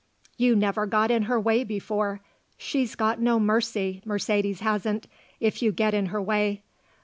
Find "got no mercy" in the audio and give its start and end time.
2.95-4.01